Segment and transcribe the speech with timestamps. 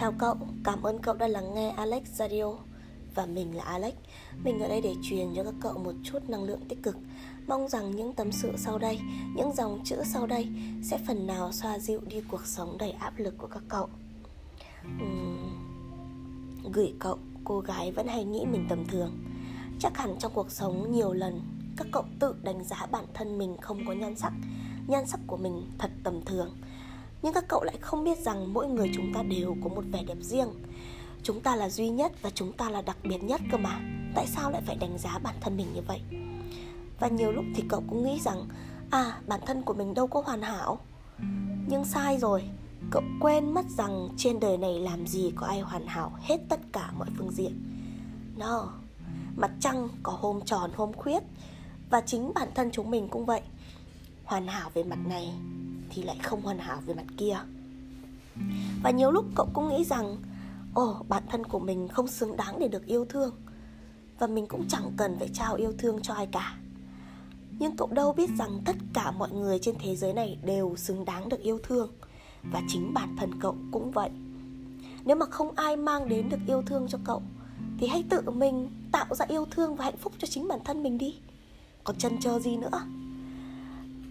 [0.00, 2.44] Chào cậu, cảm ơn cậu đã lắng nghe Alex Radio.
[3.14, 3.94] Và mình là Alex.
[4.44, 6.96] Mình ở đây để truyền cho các cậu một chút năng lượng tích cực.
[7.46, 9.00] Mong rằng những tâm sự sau đây,
[9.36, 10.48] những dòng chữ sau đây
[10.82, 13.88] Sẽ phần nào xoa dịu đi cuộc sống đầy áp lực của các cậu.
[15.02, 15.58] Uhm,
[16.72, 19.18] Gửi cậu, cô gái vẫn hay nghĩ mình tầm thường.
[19.78, 21.40] Chắc hẳn trong cuộc sống nhiều lần
[21.76, 24.32] Các cậu tự đánh giá bản thân mình không có nhan sắc.
[24.88, 26.56] Nhan sắc của mình thật tầm thường
[27.22, 30.02] nhưng các cậu lại không biết rằng mỗi người chúng ta đều có một vẻ
[30.06, 30.48] đẹp riêng.
[31.22, 33.80] Chúng ta là duy nhất và chúng ta là đặc biệt nhất cơ mà.
[34.14, 36.00] Tại sao lại phải đánh giá bản thân mình như vậy?
[37.00, 38.48] Và nhiều lúc thì cậu cũng nghĩ rằng
[38.90, 40.78] à bản thân của mình đâu có hoàn hảo.
[41.68, 42.42] Nhưng sai rồi.
[42.90, 46.60] Cậu quên mất rằng trên đời này làm gì có ai hoàn hảo hết tất
[46.72, 47.62] cả mọi phương diện.
[48.36, 48.72] No.
[49.36, 51.22] Mặt trăng có hôm tròn hôm khuyết.
[51.90, 53.42] Và chính bản thân chúng mình cũng vậy.
[54.24, 55.32] Hoàn hảo về mặt này
[55.90, 57.38] thì lại không hoàn hảo về mặt kia.
[58.82, 60.16] Và nhiều lúc cậu cũng nghĩ rằng,
[60.74, 63.34] ồ, bản thân của mình không xứng đáng để được yêu thương.
[64.18, 66.56] Và mình cũng chẳng cần phải trao yêu thương cho ai cả.
[67.58, 71.04] Nhưng cậu đâu biết rằng tất cả mọi người trên thế giới này đều xứng
[71.04, 71.90] đáng được yêu thương.
[72.52, 74.10] Và chính bản thân cậu cũng vậy.
[75.04, 77.22] Nếu mà không ai mang đến được yêu thương cho cậu,
[77.78, 80.82] thì hãy tự mình tạo ra yêu thương và hạnh phúc cho chính bản thân
[80.82, 81.14] mình đi.
[81.84, 82.82] Còn chân chờ gì nữa?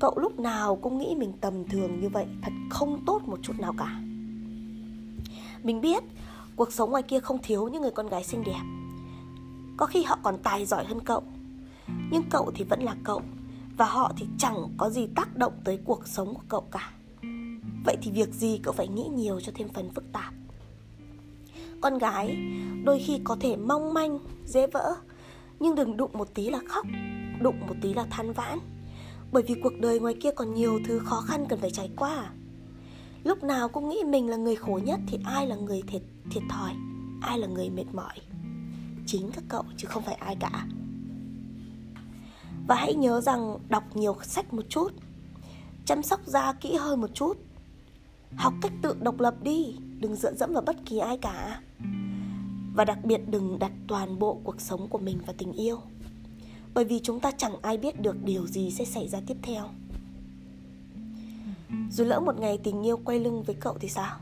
[0.00, 3.52] Cậu lúc nào cũng nghĩ mình tầm thường như vậy, thật không tốt một chút
[3.58, 4.00] nào cả.
[5.62, 6.02] Mình biết,
[6.56, 8.62] cuộc sống ngoài kia không thiếu những người con gái xinh đẹp.
[9.76, 11.22] Có khi họ còn tài giỏi hơn cậu,
[12.10, 13.22] nhưng cậu thì vẫn là cậu,
[13.76, 16.92] và họ thì chẳng có gì tác động tới cuộc sống của cậu cả.
[17.84, 20.34] Vậy thì việc gì cậu phải nghĩ nhiều cho thêm phần phức tạp?
[21.80, 22.36] Con gái
[22.84, 24.94] đôi khi có thể mong manh, dễ vỡ,
[25.60, 26.86] nhưng đừng đụng một tí là khóc,
[27.40, 28.58] đụng một tí là than vãn
[29.36, 32.30] bởi vì cuộc đời ngoài kia còn nhiều thứ khó khăn cần phải trải qua.
[33.24, 36.42] Lúc nào cũng nghĩ mình là người khổ nhất thì ai là người thiệt thiệt
[36.50, 36.72] thòi,
[37.22, 38.14] ai là người mệt mỏi?
[39.06, 40.66] Chính các cậu chứ không phải ai cả.
[42.68, 44.92] Và hãy nhớ rằng đọc nhiều sách một chút,
[45.84, 47.36] chăm sóc da kỹ hơn một chút,
[48.36, 51.60] học cách tự độc lập đi, đừng dựa dẫm vào bất kỳ ai cả.
[52.74, 55.80] Và đặc biệt đừng đặt toàn bộ cuộc sống của mình vào tình yêu
[56.76, 59.64] bởi vì chúng ta chẳng ai biết được điều gì sẽ xảy ra tiếp theo.
[61.90, 64.16] Dù lỡ một ngày tình yêu quay lưng với cậu thì sao?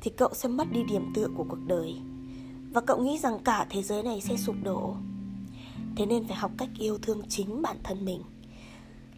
[0.00, 1.94] Thì cậu sẽ mất đi điểm tựa của cuộc đời.
[2.72, 4.96] Và cậu nghĩ rằng cả thế giới này sẽ sụp đổ.
[5.96, 8.22] Thế nên phải học cách yêu thương chính bản thân mình,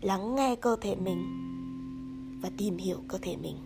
[0.00, 1.26] lắng nghe cơ thể mình
[2.43, 3.56] và tìm hiểu cơ thể mình.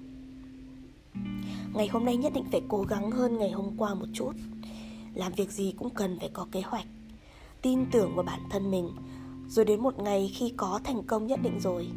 [1.75, 4.33] Ngày hôm nay nhất định phải cố gắng hơn ngày hôm qua một chút.
[5.15, 6.87] Làm việc gì cũng cần phải có kế hoạch
[7.67, 8.91] tin tưởng vào bản thân mình.
[9.49, 11.89] Rồi đến một ngày khi có thành công nhất định rồi,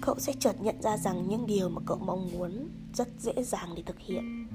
[0.00, 3.68] cậu sẽ chợt nhận ra rằng những điều mà cậu mong muốn rất dễ dàng
[3.76, 4.48] để thực hiện.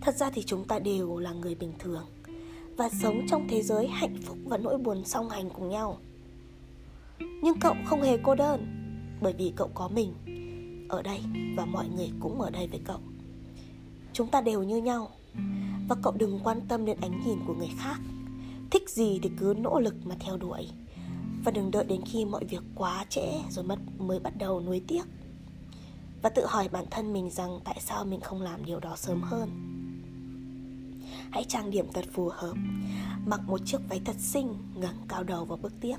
[0.00, 2.06] Thật ra thì chúng ta đều là người bình thường
[2.76, 5.98] và sống trong thế giới hạnh phúc và nỗi buồn song hành cùng nhau.
[7.18, 8.66] Nhưng cậu không hề cô đơn,
[9.22, 10.14] bởi vì cậu có mình,
[10.88, 11.20] ở đây
[11.56, 12.98] và mọi người cũng ở đây với cậu.
[14.12, 15.10] Chúng ta đều như nhau
[15.88, 18.00] và cậu đừng quan tâm đến ánh nhìn của người khác
[18.70, 20.68] thích gì thì cứ nỗ lực mà theo đuổi.
[21.44, 24.82] Và đừng đợi đến khi mọi việc quá trễ rồi mất mới bắt đầu nuối
[24.88, 25.02] tiếc.
[26.22, 29.22] Và tự hỏi bản thân mình rằng tại sao mình không làm điều đó sớm
[29.22, 29.50] hơn.
[31.30, 32.54] Hãy trang điểm thật phù hợp,
[33.26, 35.96] mặc một chiếc váy thật xinh, ngẩng cao đầu và bước tiếp,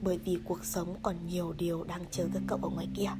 [0.00, 3.10] bởi vì cuộc sống còn nhiều điều đang chờ các cậu ở ngoài kia.